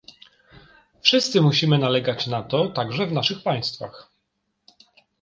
Wszyscy 1.01 1.41
musimy 1.41 1.77
nalegać 1.77 2.27
na 2.27 2.43
to 2.43 2.69
także 2.69 3.07
w 3.07 3.11
naszych 3.11 3.43
państwach 3.43 4.11